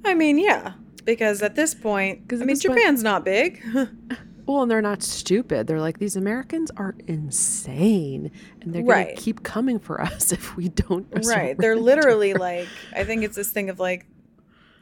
[0.04, 3.64] I mean, yeah, because at this point, 'Cause I mean, this point- Japan's not big.
[4.46, 5.66] Well, and they're not stupid.
[5.66, 8.30] They're like these Americans are insane,
[8.60, 9.08] and they're Right.
[9.08, 11.06] gonna keep coming for us if we don't.
[11.26, 14.06] right they're literally like i think it's this thing of like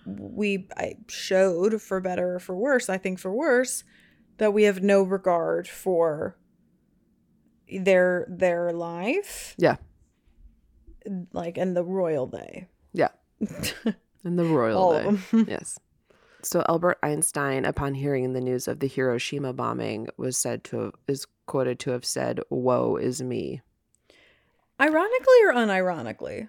[0.04, 3.84] we i showed for better or for worse i think for worse
[4.38, 6.36] that we have no regard for
[7.68, 9.76] their their life Yeah,
[11.32, 13.08] like and the royal they yeah,
[14.24, 15.22] and the royal All 'em.
[15.48, 15.78] yes.
[16.44, 20.92] So Albert Einstein, upon hearing the news of the Hiroshima bombing, was said to have,
[21.06, 23.60] is quoted to have said, "Woe is me."
[24.80, 26.48] ironically or unironically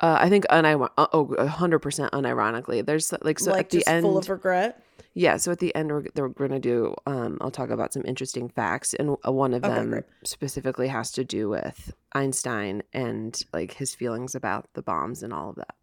[0.00, 2.84] Uh, I think unir- uh, oh, hundred percent unironically.
[2.84, 5.92] There's like so like at the end, full of regret Yeah, so at the end,
[5.92, 8.94] we're, we're going to do, um, I'll talk about some interesting facts.
[8.94, 10.04] And one of Okay, them great.
[10.24, 15.50] specifically has to do with Einstein and like his feelings about the bombs and all
[15.50, 15.76] of that.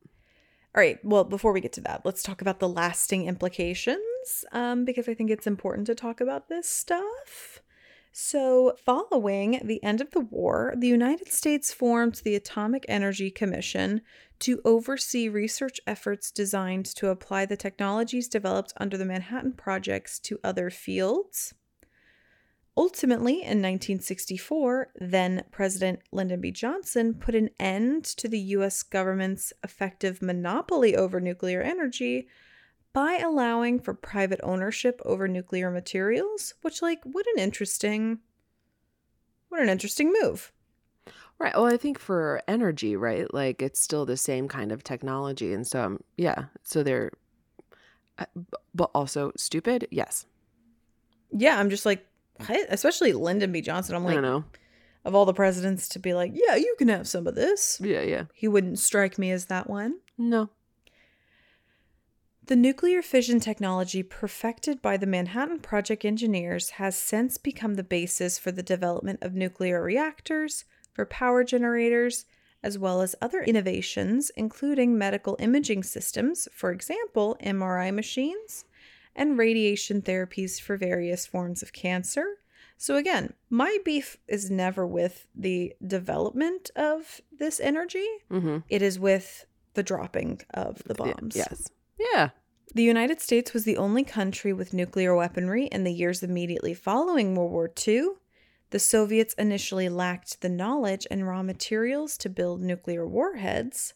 [0.73, 1.03] All right.
[1.03, 5.13] Well, before we get to that, let's talk about the lasting implications um, because I
[5.13, 7.61] think it's important to talk about this stuff.
[8.13, 14.01] So, following the end of the war, the United States formed the Atomic Energy Commission
[14.39, 20.39] to oversee research efforts designed to apply the technologies developed under the Manhattan Projects to
[20.43, 21.53] other fields.
[22.77, 26.51] Ultimately, in 1964, then President Lyndon B.
[26.51, 32.27] Johnson put an end to the US government's effective monopoly over nuclear energy
[32.93, 38.19] by allowing for private ownership over nuclear materials, which like what an interesting
[39.49, 40.53] what an interesting move.
[41.37, 41.55] Right.
[41.55, 43.31] Well, I think for energy, right?
[43.33, 45.53] Like it's still the same kind of technology.
[45.53, 46.45] And so, um, yeah.
[46.63, 47.11] So they're,
[48.19, 48.25] uh,
[48.75, 49.87] but also stupid.
[49.89, 50.27] Yes.
[51.31, 52.05] Yeah, I'm just like?
[52.69, 53.61] Especially Lyndon B.
[53.61, 53.95] Johnson.
[53.95, 54.43] I'm like don't know.
[55.05, 57.79] of all the presidents to be like, yeah, you can have some of this.
[57.83, 58.01] Yeah.
[58.01, 58.23] Yeah.
[58.33, 59.95] He wouldn't strike me as that one.
[60.17, 60.49] No.
[62.45, 68.37] The nuclear fission technology perfected by the Manhattan Project engineers has since become the basis
[68.39, 72.25] for the development of nuclear reactors, for power generators,
[72.63, 78.65] as well as other innovations, including medical imaging systems, for example, MRI machines,
[79.15, 82.25] and radiation therapies for various forms of cancer.
[82.77, 88.57] So, again, my beef is never with the development of this energy, Mm-hmm.
[88.69, 91.35] it is with the dropping of the bombs.
[91.35, 91.69] Yes.
[91.99, 92.29] Yeah.
[92.73, 97.35] The United States was the only country with nuclear weaponry in the years immediately following
[97.35, 98.09] World War II.
[98.71, 103.93] The Soviets initially lacked the knowledge and raw materials to build nuclear warheads.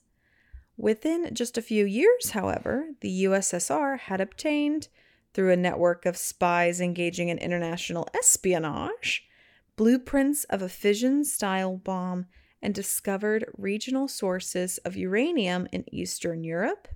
[0.78, 4.90] Within just a few years, however, the USSR had obtained,
[5.36, 9.28] through a network of spies engaging in international espionage,
[9.76, 12.26] blueprints of a fission style bomb
[12.62, 16.88] and discovered regional sources of uranium in Eastern Europe.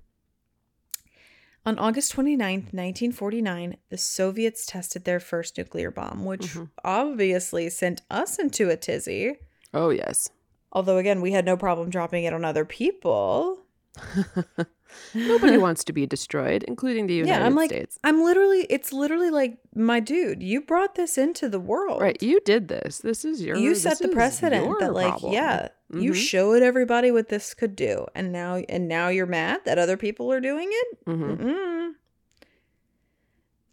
[1.66, 6.64] On August 29th, 1949, the Soviets tested their first nuclear bomb, which mm-hmm.
[6.82, 9.36] obviously sent us into a tizzy.
[9.74, 10.30] Oh, yes.
[10.72, 13.58] Although, again, we had no problem dropping it on other people.
[15.14, 17.40] Nobody wants to be destroyed, including the United States.
[17.40, 17.98] yeah, I'm like, States.
[18.04, 22.00] I'm literally, it's literally like, my dude, you brought this into the world.
[22.00, 22.22] Right.
[22.22, 22.98] You did this.
[22.98, 23.56] This is your.
[23.56, 25.32] you set the precedent that, like, problem.
[25.32, 26.16] yeah, you Mhm.
[26.16, 30.30] showed everybody what this could do, and now, and now you're mad that other people
[30.32, 31.04] are doing it.
[31.06, 31.36] Mhm.
[31.38, 31.90] Mm-mm.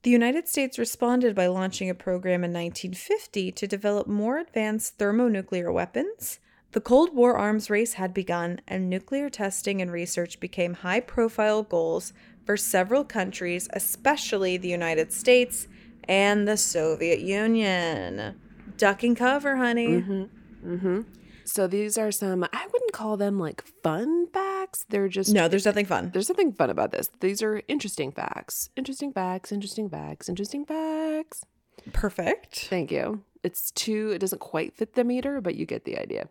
[0.03, 5.71] The United States responded by launching a program in 1950 to develop more advanced thermonuclear
[5.71, 6.39] weapons.
[6.77, 11.63] The Cold War arms race had begun, and nuclear testing and research became high profile
[11.63, 12.13] goals
[12.45, 15.67] for several countries, especially the United States
[16.03, 18.39] and the Soviet Union.
[18.77, 19.87] Duck and cover, honey.
[19.87, 20.71] Mm-hmm.
[20.71, 21.01] Mm-hmm.
[21.45, 22.43] So these are some.
[22.43, 24.85] I wouldn't call them like fun facts.
[24.87, 26.11] They're just No, there's nothing fun.
[26.13, 27.09] There's nothing fun about this.
[27.21, 28.69] These are interesting facts.
[28.75, 29.51] Interesting facts.
[29.51, 30.29] Interesting facts.
[30.29, 31.43] Interesting facts.
[31.91, 32.67] Perfect.
[32.69, 33.23] Thank you.
[33.41, 34.11] It's too.
[34.11, 36.29] It doesn't quite fit the meter, but you get the idea.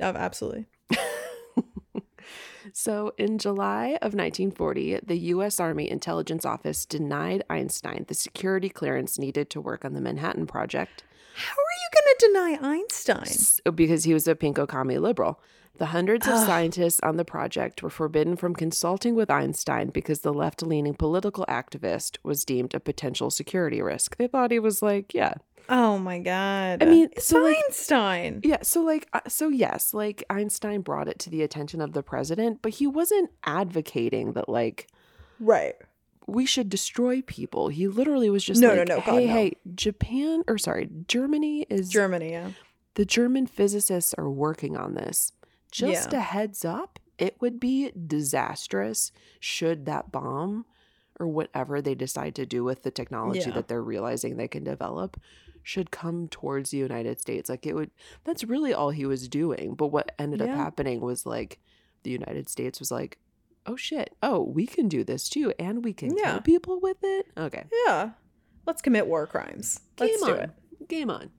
[0.00, 0.66] Oh, absolutely.
[2.72, 5.60] So, in July of 1940, the U.S.
[5.60, 11.04] Army Intelligence Office denied Einstein the security clearance needed to work on the Manhattan Project
[11.36, 12.26] How are you going to
[12.58, 13.22] deny Einstein?
[13.22, 15.40] s- oh, because he was a pinko commie liberal.
[15.76, 20.32] The hundreds of scientists on the project were forbidden from consulting with Einstein because the
[20.32, 24.16] left leaning political activist was deemed a potential security risk.
[24.16, 25.34] They thought he was like, yeah.
[25.68, 26.82] Oh my god.
[26.82, 28.40] I mean, it's so, like- Einstein.
[28.44, 32.02] Yeah, so like uh, so yes, like Einstein brought it to the attention of the
[32.02, 34.88] president, but he wasn't advocating that like
[35.40, 35.74] Right.
[36.26, 37.68] we should destroy people.
[37.68, 39.32] He literally was just No, no, like, no, God, hey, no.
[39.32, 42.50] hey, Japan or sorry, Germany is Germany, yeah.
[42.94, 45.32] the German physicists are working on this.
[45.70, 46.18] Just Yeah.
[46.18, 50.66] a heads up, it would be disastrous should that bomb
[51.20, 53.50] or whatever they decide to do with the technology Yeah.
[53.52, 55.20] that they're realizing they can develop
[55.64, 57.48] should come towards the United States.
[57.50, 57.90] Like it would
[58.22, 59.74] that's really all he was doing.
[59.74, 61.58] But what ended up happening was like
[62.04, 63.18] the United States was like,
[63.66, 64.14] "Oh shit.
[64.22, 66.32] Oh, we can do this too and we can Yeah.
[66.34, 67.64] kill people with it." Okay.
[67.86, 68.10] Yeah.
[68.66, 69.80] Let's commit war crimes.
[69.98, 70.40] Let's Game do on.
[70.40, 70.88] it.
[70.88, 71.30] Game on.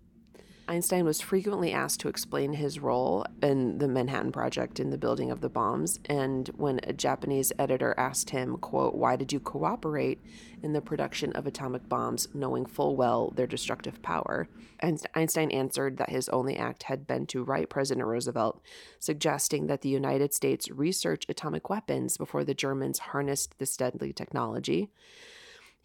[0.68, 5.30] Einstein was frequently asked to explain his role in the Manhattan Project in the building
[5.30, 10.20] of the bombs, and when a Japanese editor asked him, quote, "Why did you cooperate
[10.63, 14.47] in the production of atomic bombs, knowing full well their destructive power?"
[14.82, 18.59] Einst- Einstein answered that his only act had been to write President Roosevelt,
[18.99, 24.89] suggesting that the United States research atomic weapons before the Germans harnessed this deadly technology.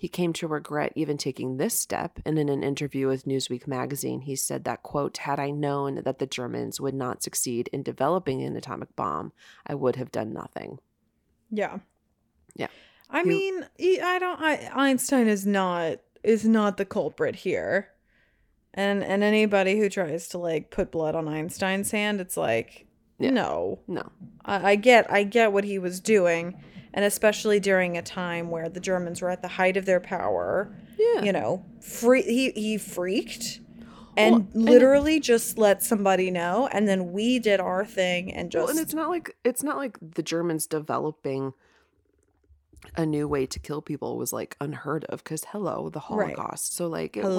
[0.01, 4.23] He came to regret even taking this step, and in an interview with Newsweek magazine,
[4.23, 8.43] he said that, quote, had I known that the Germans would not succeed in developing
[8.43, 9.33] an atomic bomb,
[9.67, 10.79] I would have done nothing.
[11.51, 11.81] Yeah.
[12.55, 12.69] Yeah.
[13.11, 13.67] I You- mean,
[14.03, 14.41] I don't.
[14.41, 17.89] I, Einstein is not is not the culprit here,
[18.73, 22.87] and and anybody who tries to like put blood on Einstein's hand, it's like
[23.19, 23.31] Yeah.
[23.31, 24.11] no, No.
[24.47, 26.57] I, I get I get what he was doing,
[26.95, 30.75] and especially during a time where the Germans were at the height of their power.
[30.99, 31.23] Yeah.
[31.23, 33.61] You know, free he he freaked.
[34.17, 38.51] And Well, and- literally just let somebody know, and then we did our thing and
[38.51, 41.53] just Well, and it's not like it's not like the Germans developing
[42.97, 46.35] a new way to kill people was like unheard of because hello, the Right.
[46.35, 46.75] Holocaust.
[46.75, 47.37] So like it hello.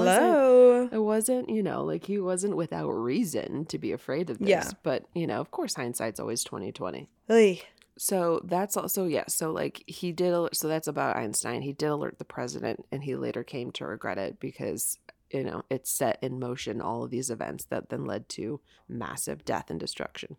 [0.86, 4.50] wasn't it wasn't, you know, like he wasn't without reason to be afraid of this.
[4.50, 4.70] Yeah.
[4.84, 7.10] But, you know, of course hindsight's always twenty twenty.
[7.30, 7.62] Oy.
[8.04, 9.26] So that's also yeah.
[9.28, 10.34] So like he did.
[10.54, 11.62] So that's about Einstein.
[11.62, 14.98] He did alert the president, and he later came to regret it because
[15.30, 19.46] you know it set in motion all of these events that then led to massive
[19.46, 20.38] death and destruction.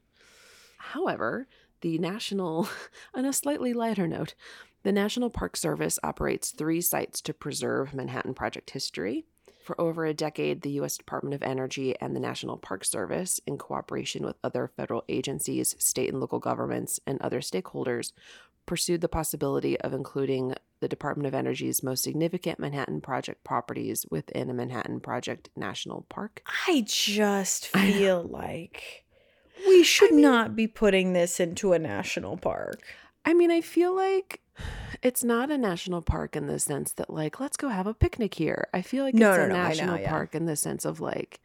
[0.77, 1.47] However,
[1.83, 2.69] the national,
[3.15, 4.35] on a slightly lighter note,
[4.83, 9.25] the National Park Service operates three sites to preserve Manhattan Project history.
[9.63, 10.97] For over a decade, the U.S.
[10.97, 16.11] Department of Energy and the National Park Service, in cooperation with other federal agencies, state
[16.11, 18.13] and local governments, and other stakeholders,
[18.67, 24.51] pursued the possibility of including the Department of Energy's most significant Manhattan Project properties within
[24.51, 26.43] a Manhattan Project National Park.
[26.67, 29.05] I just feel like
[29.67, 32.83] we should not be putting this into a national park.
[33.25, 34.41] I mean, I feel like
[35.03, 38.35] it's not a national park in the sense that, like, let's go have a picnic
[38.35, 38.69] here.
[38.73, 40.11] I feel like No, it's no, a no, I know, national yeah.
[40.11, 41.41] park in the sense of like,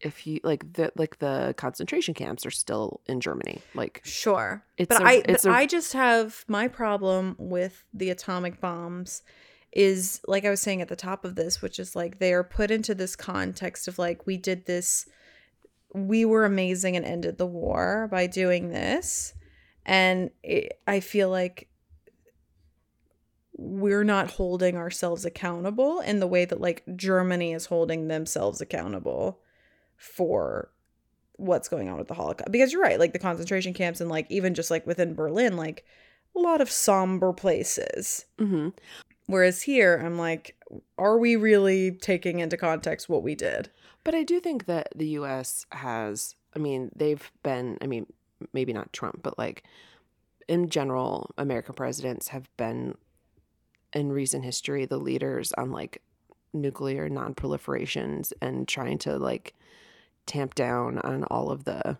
[0.00, 3.60] if you like the like the concentration camps are still in Germany.
[3.74, 4.64] Like, Sure.
[4.76, 9.22] It's but a- I but a- I just have my problem with the atomic bombs
[9.70, 12.42] is like I was saying at the top of this, which is like they are
[12.42, 15.06] put into this context of like we did this
[15.94, 19.34] we were amazing and ended the war by doing this.
[19.84, 21.68] And it, I feel like
[23.62, 29.40] we're not holding ourselves accountable in the way that like Germany is holding themselves accountable
[29.96, 30.70] for
[31.36, 32.50] what's going on with the Holocaust.
[32.50, 35.84] Because you're right, like the concentration camps and like even just like within Berlin, like
[36.36, 38.26] a lot of somber places.
[38.38, 38.68] hmm
[39.26, 40.56] Whereas here, I'm like,
[40.98, 43.70] are we really taking into context what we did?
[44.04, 45.64] but I do think that the U.S.
[45.70, 46.34] has.
[46.56, 47.78] I mean, they've been.
[47.80, 48.06] I mean,
[48.52, 49.62] maybe not Trump, but like
[50.48, 52.96] in general, American presidents have been
[53.94, 56.02] in recent history the leaders on like
[56.54, 59.54] nuclear non-proliferations and trying to like
[60.26, 61.96] tamp down on all of the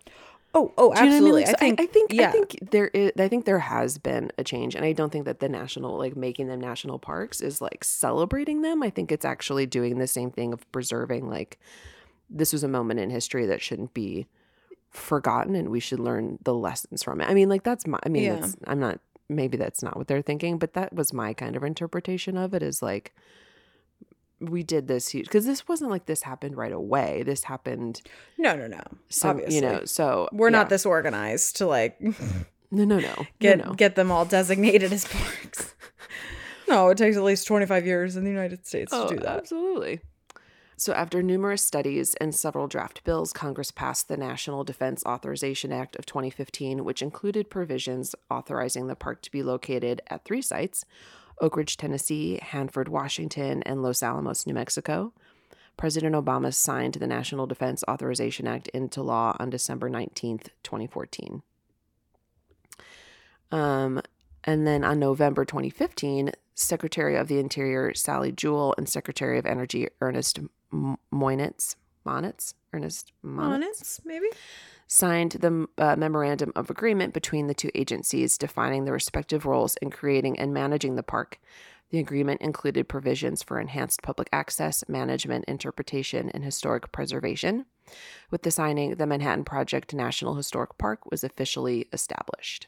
[0.55, 1.45] Oh, oh, Do you know absolutely.
[1.45, 1.55] I, mean?
[1.55, 2.29] Like, I, think, I, think yeah.
[2.29, 5.25] I think there is I think there has been a change and I don't think
[5.25, 8.83] that the national like making them national parks is like celebrating them.
[8.83, 11.59] I think it's actually doing the same thing of preserving like
[12.29, 14.27] this was a moment in history that shouldn't be
[14.91, 17.27] forgotten and we should learn the lessons from it.
[17.27, 18.35] I mean like that's my I mean Yeah.
[18.35, 18.99] that's I'm not
[19.29, 22.63] maybe that's not what they're thinking, but that was my kind of interpretation of it
[22.63, 23.13] is like
[24.39, 27.23] we did this huge because this wasn't like this happened right away.
[27.25, 28.01] This happened
[28.37, 28.81] no, no, no.
[29.09, 29.55] so obviously.
[29.55, 30.57] you know so we're yeah.
[30.57, 31.99] not this organized to like
[32.71, 33.73] no no no get no, no.
[33.73, 35.75] get them all designated as parks.
[36.67, 39.37] no, it takes at least 25 years in the United States Oh, to do that.
[39.39, 40.01] Absolutely.
[40.83, 45.95] So, after numerous studies and several draft bills, Congress passed the National Defense Authorization Act
[45.95, 50.83] of 2015, which included provisions authorizing the park to be located at three sites
[51.39, 55.13] Oak Ridge, Tennessee, Hanford, Washington, and Los Alamos, New Mexico.
[55.77, 61.43] President Obama signed the National Defense Authorization Act into law on December 19th, 2014.
[63.53, 64.01] Um,
[64.43, 69.87] and then on November 2015, Secretary of the Interior Sally Jewell and Secretary of Energy
[70.01, 70.41] Ernest
[70.73, 74.27] M- Moynitz, Monitz, Ernest Monitz, Honest, maybe?
[74.87, 79.89] signed the uh, memorandum of agreement between the two agencies defining the respective roles in
[79.91, 81.39] creating and managing the park.
[81.91, 87.65] The agreement included provisions for enhanced public access, management, interpretation, and historic preservation.
[88.31, 92.67] With the signing, the Manhattan Project National Historic Park was officially established.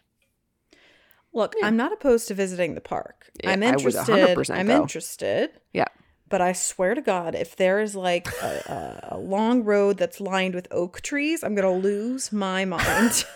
[1.34, 3.30] Look, I'm not opposed to visiting the park.
[3.43, 4.38] Yeah, I'm I interested.
[4.38, 4.82] 100% I'm go.
[4.82, 5.49] interested.
[5.74, 5.88] Yeah.
[6.28, 10.19] But I swear to God, if there is like a, a, a long road that's
[10.19, 13.26] lined with oak trees, I'm gonna lose my mind.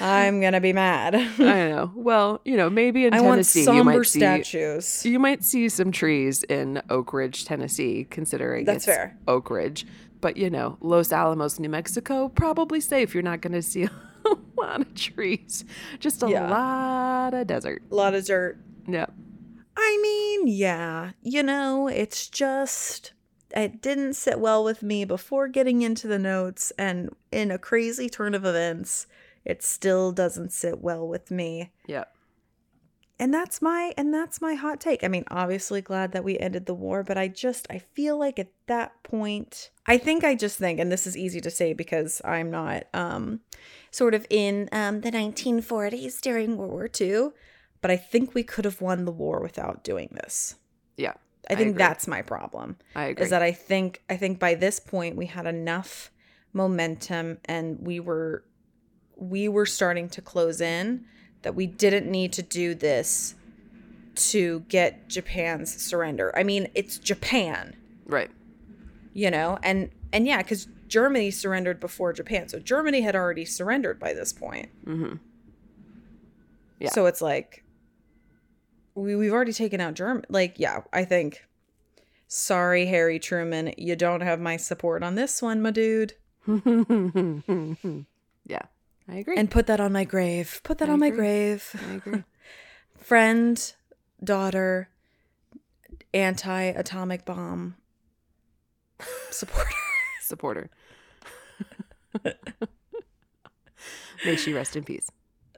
[0.00, 1.14] I'm gonna be mad.
[1.14, 1.92] I know.
[1.94, 5.06] Well, you know, maybe in I want Tennessee you somber might see statues.
[5.06, 9.16] you might see some trees in Oak Ridge, Tennessee, considering That's it's fair.
[9.28, 9.86] Oak Ridge.
[10.20, 13.14] But you know, Los Alamos, New Mexico, probably safe.
[13.14, 13.84] You're not going to see
[14.24, 15.64] a lot of trees,
[16.00, 16.50] just a Yeah.
[16.50, 17.82] lot of desert.
[17.90, 18.58] A lot of dirt.
[18.88, 19.06] Yeah.
[19.76, 23.12] I mean, yeah, you know, it's just
[23.54, 28.08] it didn't sit well with me before getting into the notes, and in a crazy
[28.08, 29.06] turn of events,
[29.44, 31.70] it still doesn't sit well with me.
[31.86, 32.04] Yeah.
[33.18, 35.04] And that's my and that's my hot take.
[35.04, 38.38] I mean, obviously glad that we ended the war, but I just I feel like
[38.38, 42.20] at that point, I think I just think, and this is easy to say because
[42.24, 43.40] I'm not um
[43.92, 47.28] sort of in um the 1940s during World War II,
[47.82, 50.54] but I think we could have won the war without doing this.
[50.96, 51.12] Yeah.
[51.50, 51.78] I think agree.
[51.78, 52.76] that's my problem.
[52.94, 53.24] I agree.
[53.24, 56.10] Is that I think I think by this point we had enough
[56.54, 58.44] momentum and we were
[59.16, 61.04] we were starting to close in
[61.42, 63.34] that we didn't need to do this
[64.14, 66.32] to get Japan's surrender.
[66.36, 67.74] I mean, it's Japan,
[68.06, 68.30] Right.
[69.12, 73.98] you know, and and yeah, because Germany surrendered before Japan, so Germany had already surrendered
[73.98, 74.68] by this point.
[74.86, 75.16] Mm-hmm.
[76.78, 76.90] Yeah.
[76.90, 77.61] So it's like
[78.94, 80.24] we we've already taken out German.
[80.28, 81.44] Like, yeah, I think.
[82.28, 86.14] Sorry, Harry Truman, you don't have my support on this one, my dude.
[88.46, 88.62] yeah.
[89.08, 89.36] I agree.
[89.36, 90.60] And put that on my grave.
[90.62, 91.76] Put that I on my grave.
[91.90, 92.24] I agree.
[92.96, 93.74] Friend,
[94.24, 94.88] daughter,
[96.14, 97.76] anti atomic bomb
[99.30, 99.70] supporter.
[100.22, 100.70] Supporter.
[104.24, 105.10] May she rest in peace.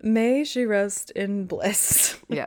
[0.02, 2.18] May she rest in bliss.
[2.28, 2.46] Yeah.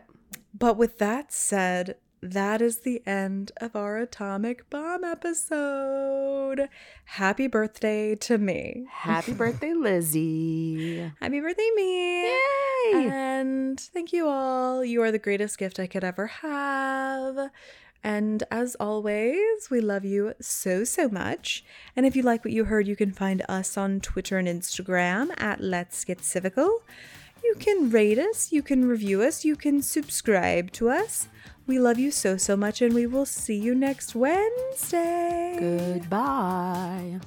[0.58, 6.68] But with that said, that is the end of our atomic bomb episode.
[7.06, 8.88] Happy birthday to me.
[8.90, 11.12] Happy birthday, Lizzie.
[11.20, 12.24] Happy birthday, me.
[12.24, 13.10] Yay!
[13.12, 14.84] And thank you all.
[14.84, 17.52] You are the greatest gift I could ever have.
[18.04, 21.64] And as always, we love you so, so much.
[21.96, 25.40] And if you like what you heard, you can find us on Twitter and Instagram
[25.40, 26.80] at Let's Get Civical.
[27.44, 31.28] You can rate us, you can review us, you can subscribe to us.
[31.66, 35.58] We love you so, so much, and we will see you next Wednesday.
[35.60, 37.20] Goodbye.